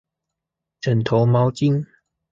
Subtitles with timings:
[0.81, 1.85] 枕頭毛巾